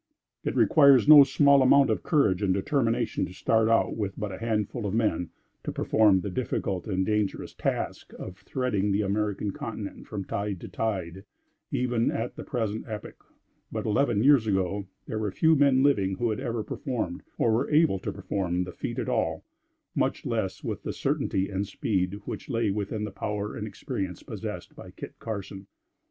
[0.43, 4.39] It requires no small amount of courage and determination to start out with but a
[4.39, 5.29] handful of men
[5.63, 10.67] to perform the difficult and dangerous task of threading the American continent from tide to
[10.67, 11.23] tide,
[11.69, 13.23] even at the present epoch;
[13.71, 17.69] but, eleven years ago, there were few men living who had ever performed, or were
[17.69, 19.45] able to perform the feat at all;
[19.93, 24.75] much less with the certainty and speed which lay within the power and experience possessed
[24.75, 25.67] by Kit Carson.